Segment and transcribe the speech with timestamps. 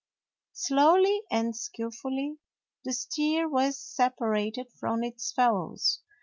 [0.53, 2.39] Slowly and skilfully
[2.83, 5.99] the steer was sep arated from its fellows.